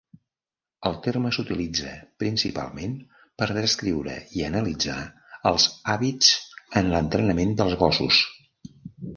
El 0.89 0.95
terme 1.07 1.31
s'utilitza 1.35 1.91
principalment 2.23 2.95
per 3.41 3.49
descriure 3.59 4.15
i 4.39 4.43
analitzar 4.49 4.97
els 5.51 5.69
hàbits 5.95 6.33
en 6.83 6.93
l'entrenament 6.95 7.57
dels 7.61 7.81
gossos. 7.85 8.27